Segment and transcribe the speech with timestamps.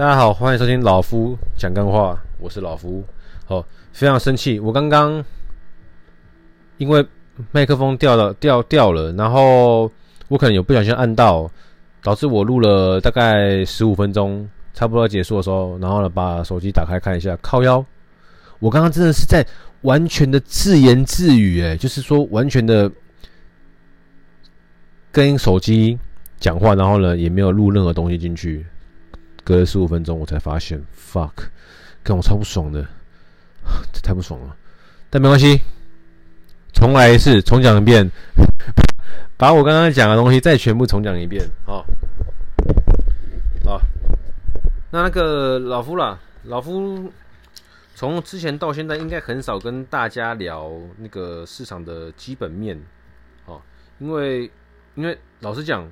[0.00, 3.04] 大家好，欢迎收听老夫讲干话，我是老夫。
[3.48, 5.22] 哦，非常生气，我刚刚
[6.78, 7.06] 因为
[7.52, 9.92] 麦克风掉了，掉掉了，然后
[10.28, 11.50] 我可能有不小心按到，
[12.02, 17.84] 导致我录了大概十五分钟，差不多结束的时候，然后呢，把手机打开看一下，靠腰，
[18.58, 19.46] 我刚刚真的是在
[19.82, 22.90] 完全的自言自语，诶，就是说完全的
[25.12, 25.98] 跟手机
[26.38, 28.64] 讲话，然后呢，也没有录任何东西进去。
[29.50, 31.32] 隔了十五分钟，我才发现，fuck，
[32.04, 32.86] 跟我超不爽的，
[33.92, 34.56] 这 太不爽了。
[35.10, 35.60] 但没关系，
[36.72, 38.08] 重来一次，重讲一遍，
[39.36, 41.44] 把我刚刚讲的东西再全部重讲一遍。
[41.66, 41.84] 好，
[43.64, 43.82] 好，
[44.92, 47.12] 那那个老夫啦，老夫
[47.96, 52.80] 从之前到现在，应该很少跟大家聊那个市场的基本面。
[53.44, 53.60] 好，
[53.98, 54.48] 因为
[54.94, 55.90] 因为老实讲，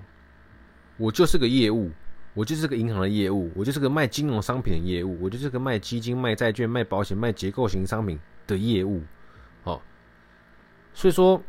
[0.96, 1.90] 我就是个业务。
[2.38, 9.02] 我就是个银行的业务，我就是个卖金融商品的业务，我就是个卖基金、卖债券、卖保险、卖结构型商品的业务，
[9.64, 9.82] 好，
[10.94, 11.42] 所以说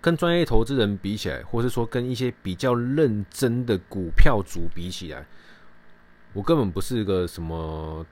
[0.00, 5.26] 跟专业投资人比起来，或是说跟一些比较认真的股票主比起来，
[6.32, 8.06] 我根本不是个什么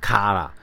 [0.00, 0.54] 咖啦，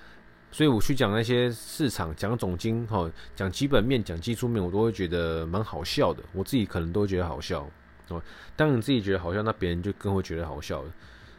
[0.50, 7.70] 所以我去讲那些市场、讲总经、哈、讲基本面、讲技术面，我都会觉得蛮好笑的，我自己可能都会觉得好笑。
[8.14, 8.22] 哦，
[8.56, 10.92] 当你自己觉得好笑，那别人就更会觉得好笑了。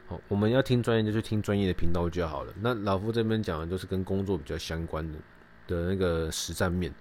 [0.07, 2.53] 好，我们要听专业，就去听专业的频道就好了。
[2.61, 5.19] 那老夫这边讲的就是跟工作比较相关的
[5.67, 6.93] 的那个实战面。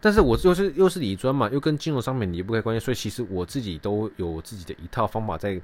[0.00, 5.60] 但是我又是又是理专嘛，又跟金融商品离不开关系，所以其实我自己都有自己的一套方法在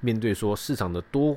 [0.00, 1.36] 面对说市场的多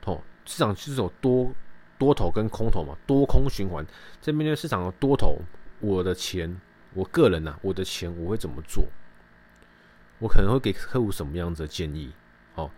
[0.00, 1.52] 头，市场就是有多
[1.98, 3.84] 多头跟空头嘛，多空循环。
[4.20, 5.38] 在面对市场的多头，
[5.80, 6.60] 我的钱，
[6.94, 8.84] 我个人呐、啊，我的钱我会怎么做？
[10.18, 12.12] 我可能会给客户什么样子的建议？
[12.54, 12.70] 好，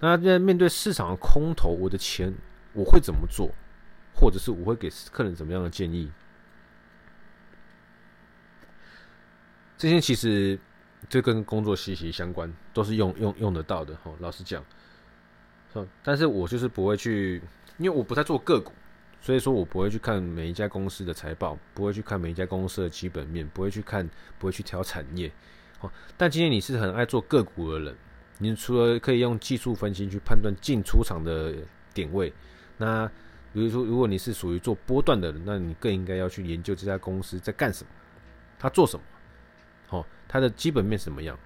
[0.00, 2.34] 那在面对市场的空头，我的钱
[2.72, 3.50] 我会怎么做？
[4.14, 6.10] 或者是我会给客人怎么样的建议？
[9.78, 10.58] 这些其实
[11.08, 13.94] 就跟工作息息相关，都是用用用得到的。
[14.02, 14.62] 哈，老实讲，
[16.02, 17.40] 但是我就是不会去，
[17.78, 18.72] 因为我不太做个股，
[19.22, 24.06] 所以说我不会去看每一家公司的财报，不会去看每一家公司的基本面，不会去看，
[24.38, 25.32] 不会去挑产业。
[26.16, 27.96] 但今天你是很爱做个股的人，
[28.38, 31.54] 你除了可以用技术分析去判断进出场的
[31.94, 32.32] 点位，
[32.76, 33.06] 那
[33.52, 37.90] 比如说如果你是属于做波段的人，那你更应该要去研究这家公司在干什么，
[38.58, 39.02] 他做什么，
[39.86, 41.38] 好，他的基本面怎么样，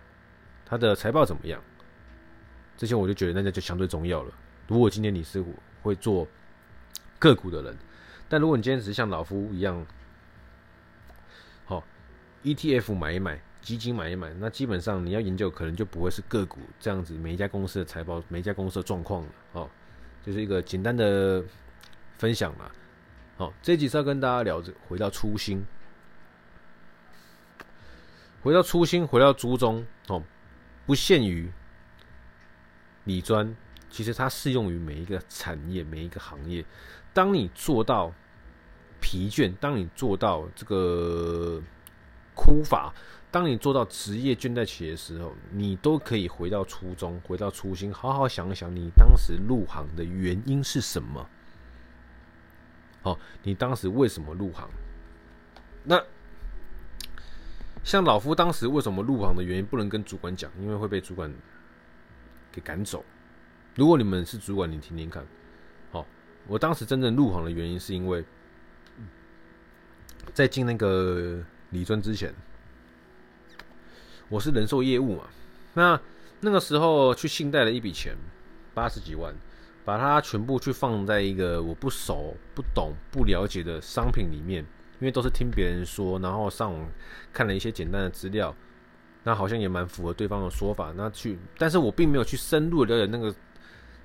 [0.66, 1.62] 他的财报怎么样，
[2.76, 4.32] 这些我就觉得那就相对重要了。
[4.66, 5.44] 如果今天你是
[5.82, 6.26] 会做
[7.18, 7.76] 个股的人，
[8.28, 9.86] 但如果你今天只是像老夫一样，
[11.64, 11.84] 好
[12.42, 13.40] ，ETF 买一买。
[13.64, 19.28] 基金买一买，那基本上你要研究，可能就不会是个股这样子，每一家公司的财报，每一家公司的状况了。
[19.52, 19.70] 哦，
[20.22, 21.42] 就是一个简单的
[22.18, 22.70] 分享嘛。
[23.38, 25.64] 好，这一集是要跟大家聊着，回到初心，
[28.42, 29.82] 回到初心，回到初衷。
[30.08, 30.22] 哦，
[30.84, 31.50] 不限于
[33.04, 33.56] 理专，
[33.88, 36.62] 其实它适用于每一个产业，每一个行业。
[37.14, 38.12] 当你做到
[39.00, 41.62] 疲倦，当你做到这个
[42.34, 42.92] 枯乏。
[43.34, 51.28] 当你做到职业倦怠期的时候，你都可以回到初衷，回到初心，好好想想，你当时入行的原因是什么？
[53.02, 54.70] 好，你当时为什么入行？
[55.82, 56.00] 那
[57.82, 61.28] 像老夫当时为什么入行的原因，不能跟主管讲，因为会被主管
[62.52, 63.04] 给赶走。
[63.74, 65.26] 如果你们是主管，你听听看。
[65.90, 66.06] 好，
[66.46, 68.24] 我当时真正入行的原因，是因为
[70.32, 72.32] 在进那个理专之前。
[74.30, 75.24] 我是人寿业务嘛，
[75.74, 76.00] 那
[76.40, 78.16] 那个时候去信贷了一笔钱，
[78.72, 79.34] 八十几万，
[79.84, 84.64] 把它全部去放在一个我不熟、不懂、不了解的商品里面，
[84.98, 86.88] 因为都是听别人说，然后上网
[87.32, 88.54] 看了一些简单的资料，
[89.24, 93.32] 那好像也蛮符合对方的说法，那去，但是我并没有去深入了解那个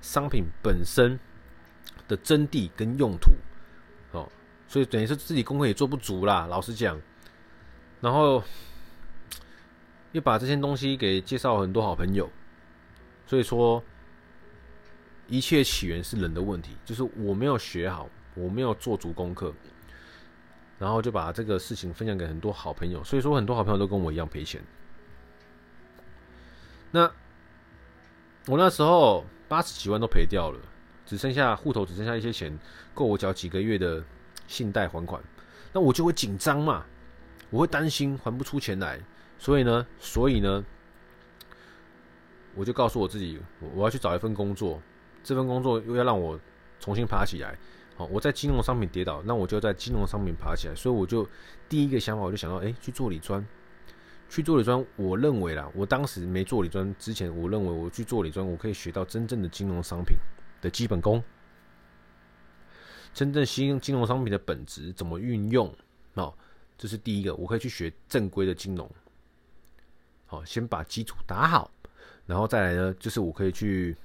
[0.02, 1.18] 商品本身
[2.06, 3.32] 的真谛跟用途，
[4.12, 4.28] 哦，
[4.68, 7.00] 所以等于是自己功课也做不足啦，老实讲，
[8.02, 8.44] 然后。
[10.12, 12.28] 又把这些东西给介绍很多好朋友，
[13.26, 13.82] 所以说
[15.28, 19.54] 一切起源是人的问题，就是我没有学好，我没有做足功课，
[20.78, 24.60] 然后就把这个事情分享给很多好朋友，所以说很多好朋友都跟我一样赔钱。
[26.90, 27.08] 那
[28.46, 30.58] 我那时候八十几万都赔掉了，
[31.06, 32.58] 只剩下户头只剩下一些钱，
[32.94, 34.02] 够我缴几个月的
[34.48, 35.22] 信贷还款，
[35.72, 36.84] 那我就会紧张嘛，
[37.50, 39.00] 我会担心还不出钱来。
[39.40, 40.62] 所以呢，所以呢，
[42.54, 44.78] 我就告诉我自己，我我要去找一份工作，
[45.24, 46.38] 这份工作又要让我
[46.78, 47.58] 重新爬起来。
[47.96, 50.74] 好，我在金融商品跌倒，那我就在金融商品爬起来。
[50.74, 51.26] 所以我就
[51.70, 53.42] 第一个想法，我就想到，哎，去做理专，
[54.28, 54.84] 去做理专。
[54.96, 60.14] 我认为啦，我当时没做理专之前，我认为我去做理专，我可以学到真正的金融商品
[60.60, 61.24] 的基本功，
[63.14, 65.74] 真正新金融商品的本质怎么运用。
[66.12, 66.34] 哦，
[66.76, 68.90] 这是第一个，我可以去学正规的金融。
[70.30, 71.68] 好，先把基础打好。
[72.24, 73.96] 然后再来呢，就是我可以去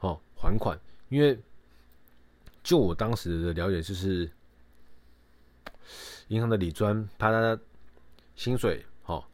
[0.00, 0.76] 哦还款，
[1.08, 1.38] 因为
[2.64, 4.28] 就我当时的了解，就是
[6.26, 7.56] 银行的理专，他的
[8.34, 9.24] 薪水哦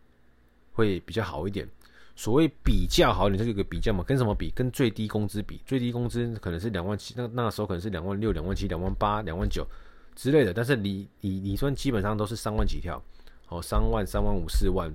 [0.75, 1.67] 会比较好一点。
[2.15, 4.51] 所谓比较好，你这个有个比较嘛，跟什么比？
[4.55, 9.67] 跟最低工资比，最低工资可能是两万七，那那个时候可能是两万六、两万七、两万八、两万九
[10.15, 10.53] 之类的。
[10.53, 13.03] 但是理理理专基本上都是三万起跳，
[13.49, 14.93] 哦，三万、三万五、四万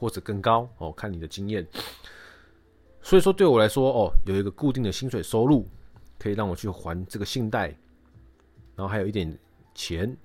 [0.00, 1.64] 或者更高哦，看你的经验。
[3.02, 5.68] 所以说，对我来说，哦，有一个固定的薪水收入，
[6.18, 7.68] 可以让我去还这个信贷，
[8.74, 9.38] 然后还有一点
[9.74, 10.16] 钱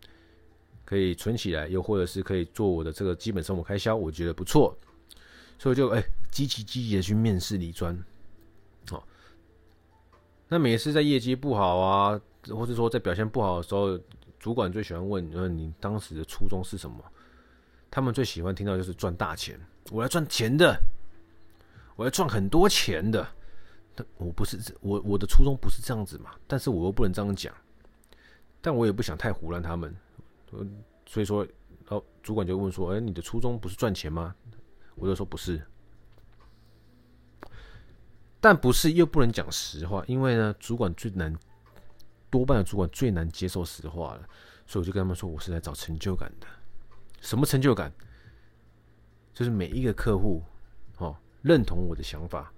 [0.85, 4.77] 可以存起来，又或者是可以做我的这个基本生活开销，我觉得不错。
[5.59, 6.01] 所以就哎，
[6.31, 7.93] 积极积极的去面试理专，
[8.91, 9.03] 哦。
[10.47, 13.99] 那每次在业绩不好啊，或者说在表现不好的时候，
[14.39, 16.97] 主管最喜欢问：呃，你当时的初衷是什么？
[17.95, 19.57] 他们最喜欢听到就是赚大钱，
[19.89, 20.77] 我来赚钱的。
[21.95, 23.25] 我要赚很多钱的，
[23.95, 27.55] 但我不是我我的初衷不是这样子嘛，但是我又不能这样讲，
[28.59, 29.95] 但我也不想太胡乱他们，
[31.05, 31.47] 所以说，
[31.87, 34.35] 哦，主管就问说，哎，你的初衷不是赚钱吗？
[34.95, 35.61] 我就说不是，
[38.41, 41.33] 但不是又不能讲实话，因为呢，主管最难，
[42.29, 44.27] 多半的主管最难接受实话了，
[44.67, 46.47] 所以我就跟他们说，我是来找成就感的，
[47.25, 47.91] 什么成就感？
[49.33, 50.43] 就是每一个客户，
[50.99, 51.17] 哦。
[51.41, 52.51] 认同我的想法，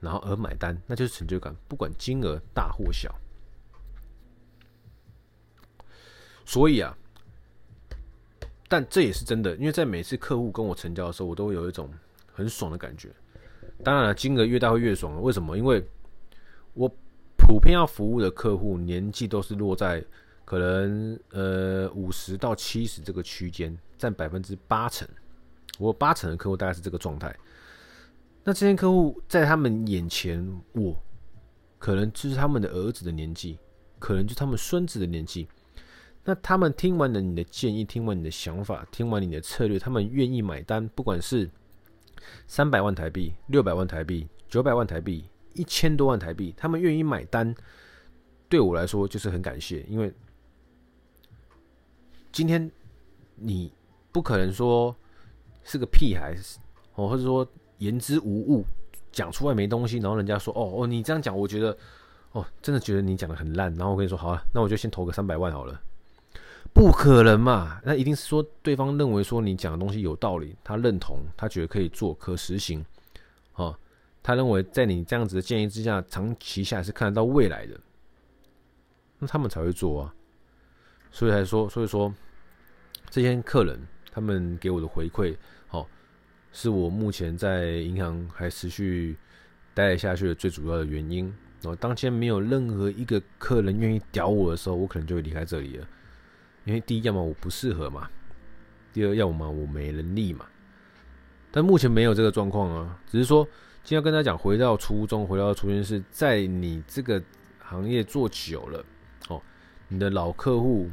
[0.00, 3.14] 然后而买单，那就是成就感，不管金额大或小。
[6.46, 6.96] 所以啊，
[8.66, 11.90] 但这也是真的，因为在每次客户跟我成交的时候，我都会有一种
[12.32, 13.10] 很爽的感觉。
[13.84, 15.20] 当然了，金额越大会越爽。
[15.22, 15.58] 为什么？
[15.58, 15.86] 因为
[16.72, 16.88] 我
[17.36, 20.02] 普遍要服务的客户年纪都是落在
[20.46, 25.06] 可能呃五十到七十这个区间，占百分之八成。
[25.78, 27.36] 我八成的客户大概是这个状态。
[28.44, 30.96] 那这些客户在他们眼前，我
[31.78, 33.58] 可能就是他们的儿子的年纪，
[33.98, 35.46] 可能就他们孙子的年纪。
[36.24, 41.50] 那他们听完了你的建议，听完你的想法，听完你的策略，他们愿意买单，不管是
[42.46, 47.54] 三百万台币、六百万台币、九百万台币、一千多万台币，他们愿意买单，
[48.48, 50.12] 对我来说就是很感谢，因为
[52.36, 52.70] 今天
[53.36, 53.72] 你
[54.12, 54.94] 不可能说
[55.64, 56.36] 是个屁孩，
[56.96, 57.46] 哦，或者说。
[57.78, 58.64] 言之无物，
[59.12, 61.76] 讲出来没东西，然后人家说：“哦哦，你这样讲，我觉得，
[62.32, 65.78] 哦，真的觉得你讲的很烂。”然后我跟你说：“好啊，那我就先投个三百万好了。”
[66.72, 67.78] 不可能嘛？
[67.84, 72.82] 那一定是说对方认为说你讲的东西有道理，他认同，他觉得可以做，可实行。
[73.56, 73.78] 哦，
[74.22, 77.78] 他认为在你这样子的建议之下，长期下来是看得到未来的，
[79.18, 80.14] 那他们才会做啊。
[81.16, 82.14] 所以才说，所以说
[83.08, 83.80] 这些客人
[84.12, 85.34] 他们给我的回馈
[85.70, 85.86] 哦。
[86.52, 89.16] 是我目前在银行还持续
[89.72, 91.24] 待下去的最主要的原因。
[91.62, 95.88] 然后当前没有任何一个客人愿意屌我的时候，我可能就会离开这里了。
[96.66, 98.02] 因为第一，要么我不适合嘛；
[98.92, 100.44] 第二，要么我没能力嘛。
[101.50, 103.42] 但目前没有这个状况啊，只是说
[103.82, 107.22] 今天要跟大家讲，回到初衷，回到初心是在你这个
[107.58, 108.84] 行业做久了
[109.28, 109.40] 哦，
[109.88, 110.90] 你的老客户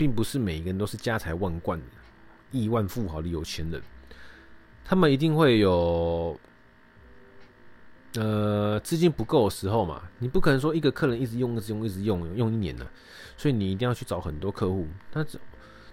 [0.00, 1.78] 并不是每一个人都是家财万贯、
[2.50, 3.82] 亿万富豪的有钱人。
[4.82, 6.40] 他们一定会有，
[8.14, 12.86] 呃，资金不够的时候嘛，你不可能说一个客人一直用、一直用、一直用，用一年的，
[13.36, 14.88] 所以你一定要去找很多客户。
[15.12, 15.22] 那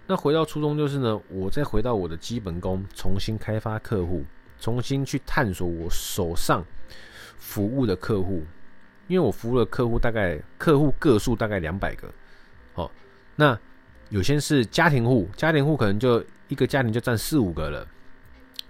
[0.07, 4.23] 那回到初衷就是呢，我再回到我的基本功，重新开发客户，
[4.57, 6.63] 重新去探索我手上
[7.37, 8.45] 服务的客户，
[9.09, 12.09] 因为我服务的客户大概客户个数大概两百个，
[12.73, 12.89] 好，
[13.35, 13.59] 那
[14.09, 17.85] 有些是家庭户，家庭户可能就一个家庭就占四五个了。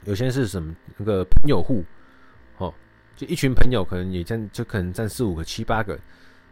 [0.06, 1.84] 有些是什么那个朋友户，
[2.58, 2.74] 哦，
[3.16, 6.00] 就一群朋友可能也占，就可能占四五个、七八个。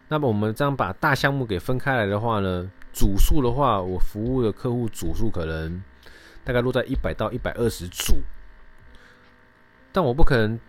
[0.08, 5.82] 那么我们这样把大项目给分开来的话呢，组数的话，我服务的客户组数可能
[6.44, 8.22] 大概落在一百到一百二十组。
[9.92, 10.60] 但我不可能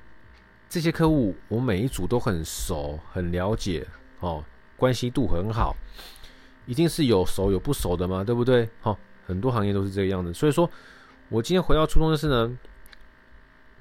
[0.69, 3.87] 这些客户我每一组都很熟、很了解，
[4.21, 4.45] 哦，
[4.77, 5.77] 关系度很好，
[6.67, 8.69] 一定是有熟有不熟的嘛，对不对？
[8.81, 10.35] 好，很多行业都是这个样子。
[10.35, 10.69] 所以说
[11.31, 12.59] 我今天回到初衷就是呢。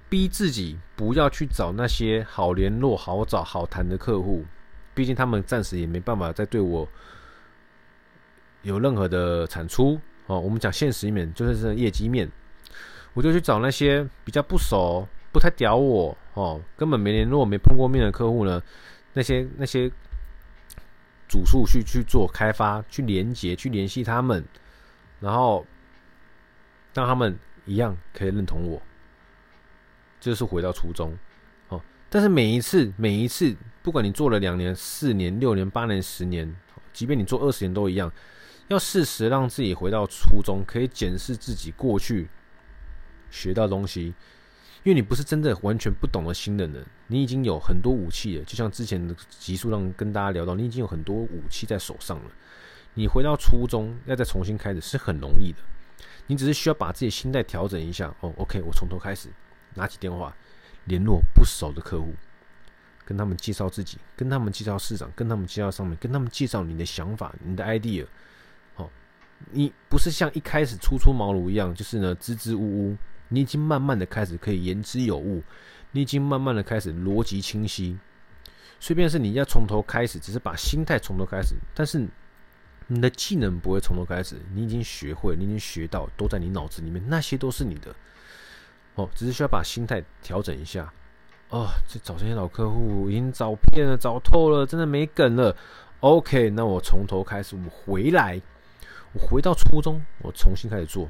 [0.07, 4.45] 逼自己不要去找那些好联络、好找、好谈的客户，
[4.93, 6.87] 毕竟他们暂时也没办法再对我
[8.61, 10.39] 有任何的产出哦。
[10.39, 12.31] 我们讲现实一面，就是这业绩面，
[13.15, 18.61] 我就去找那些比较不熟、不太屌我哦，根本没联络、没碰过面的客户呢。
[19.13, 19.91] 那些那些
[21.27, 24.43] 主数去去做开发、去连接、去联系他们，
[25.19, 25.65] 然后
[26.93, 28.81] 让他们一样可以认同我。
[30.19, 31.15] 就是回到初衷，
[31.69, 31.79] 哦，
[32.09, 36.55] 但是每一次，每一次，不管你做了两年、四年、六年、八年、十年，
[36.91, 38.11] 即便你做二十年都一样，
[38.67, 42.27] 要适时让自己回到初衷，可以检视自己过去
[43.29, 44.15] 学到东西，
[44.85, 46.71] 因为你不是真的完全不懂的新人，
[47.07, 52.31] 你已经有很多武器了，就像之前的集数让跟大家聊到，你已经有很多武器在手上了，
[52.93, 55.57] 你回到初中，要再重新开始是很容易的，
[56.27, 59.27] 你只是需要把自己心态调整一下，哦，OK，我从头开始。
[59.77, 60.33] 拿起电话，
[60.85, 62.13] 联络不熟的客户，
[63.03, 68.05] 跟他们介绍自己，跟他们介绍市场，跟他们介绍上面，跟他们介绍你的想法、你的 idea。
[68.75, 68.89] 哦，
[69.51, 72.97] 你不是像一开始初出茅庐一样，就是呢支支吾吾。
[73.29, 75.43] 你已经慢慢的开始可以言之有物，
[75.91, 77.97] 你已经慢慢的开始逻辑清晰。
[78.79, 82.07] 虽便是你要从头开始，只是把心态从头开始，但是
[82.87, 84.35] 你的技能不会从头开始。
[84.53, 87.95] 你已经学会，你已经学到，都在你脑子里面，那些都是你的。
[88.95, 90.93] 哦，只是需要把心态调整一下。
[91.49, 95.55] 哦，这找这些老客户已经找遍了，找透了，真的没梗了。
[96.01, 98.39] OK，那我从头开始，我回来，
[99.13, 101.09] 我回到初中，我重新开始做。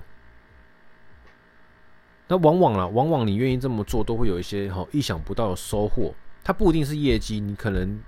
[2.27, 6.13] 那往往啦，往往你愿意这么做，都会有一些哈意想不到的收获。
[6.43, 7.99] 它不一定是业绩，你可能，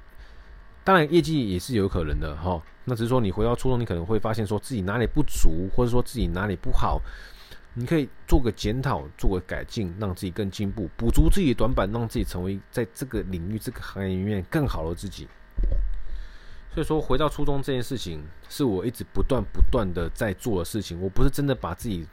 [0.83, 2.61] 当然业绩也是有可能的哈。
[2.85, 7.01] 那只是说你回到初衷，你可能会发现说自己哪里不足，或者说自己哪里不好。
[7.73, 15.27] 你可以做个检讨，做个改进，让自己更进步，补足自己的短板，让自己成为在这个领域、这个行业里面更好的自己。
[16.73, 20.99] 所以说，回到初衷这件事情，是我一直不断不断的在做的事情。
[20.99, 22.07] 我不是真的把自己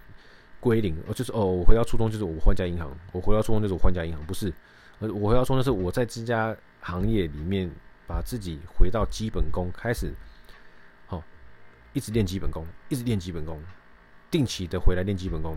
[0.65, 4.51] 归零，而就是哦，我回到初衷就是我换家银行，我回到初衷就是我换家银行，不是，
[4.99, 7.71] 而我回到初衷就是我在这家行业里面
[8.07, 10.15] 把自己回到基本功，开始，
[11.07, 11.23] 好，
[11.93, 13.61] 一直练基本功，一直练基本功。
[14.31, 15.57] 定期的回来练基本功，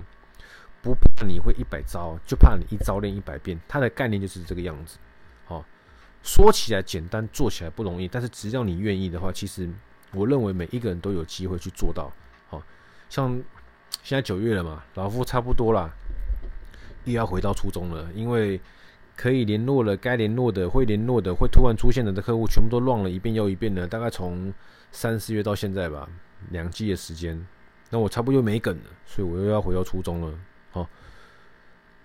[0.83, 3.57] 不怕你会一百招，就怕你一招练一百遍。
[3.67, 4.99] 它的概念就是这个样子。
[5.45, 5.65] 好，
[6.21, 8.07] 说起来简单，做起来不容易。
[8.07, 9.67] 但是只要你愿意的话，其实
[10.11, 12.11] 我认为每一个人都有机会去做到。
[12.49, 12.61] 好，
[13.09, 13.41] 像
[14.07, 15.93] 现在九月了嘛，老夫差不多啦，
[17.03, 18.07] 又要回到初中了。
[18.15, 18.57] 因为
[19.17, 23.85] 可以联络了，该联络的、会联络的、会突然出现的的客户，全部都乱了一遍又一遍了。
[23.85, 24.53] 大概从
[24.93, 26.07] 三四月到现在吧，
[26.51, 27.45] 两季的时间。
[27.89, 30.33] 那我差不多又没梗了，所以我又要回到初中了。
[30.71, 30.87] 好，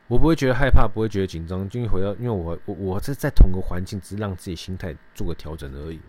[0.08, 6.00] 我不会觉得害怕，不会觉得紧张，就因为回到，因为我我我是在同个环境，只是让自己心态做个调整而已。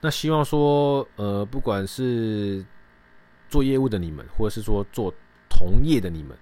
[0.00, 2.64] 那希望说，呃，不管是
[3.52, 5.12] 做业务的你们，或者是说做
[5.50, 6.34] 同业的你们，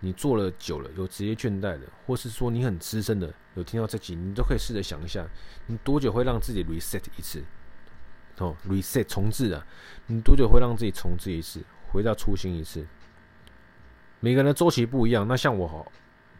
[0.00, 5.24] 你做了久了有职业倦怠的，或是说你很资深的，有听到这集，你都可以试着想一下，
[5.68, 7.40] 你多久会让自己 reset 一次？
[8.38, 9.64] 哦，reset 重置啊！
[10.06, 12.84] 你多久会让自己重置一次，回到初心一次？
[14.18, 15.28] 每个人的周期不一样。
[15.28, 15.86] 那像我哈，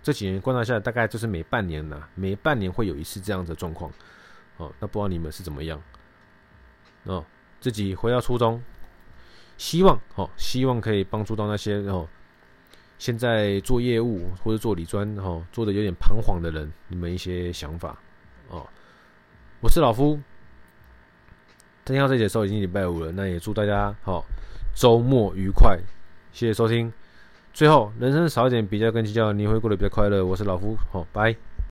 [0.03, 3.89] 这几年观察下来，大概就是每半年呢，每半年会有一次这样的状况。
[4.57, 5.81] 哦，那不知道你们是怎么样？
[7.05, 7.25] 哦，
[7.61, 8.61] 自己回到初衷，
[9.63, 12.09] 希望哦，希望可以帮助到那些哦，
[12.99, 17.97] 现在做业务或者做理专哦，做的有点彷徨的人，你们一些想法
[18.49, 18.67] 哦。
[19.61, 20.19] 我是老夫。
[21.85, 24.25] 听到这节的时候已经礼拜五了，那也祝大家好
[24.75, 25.79] 周末愉快，
[26.33, 26.93] 谢谢收听。
[27.53, 30.27] 最后，人生少一点比较跟计较，你会过得比较快乐。
[30.27, 31.37] 我是老夫，好，拜。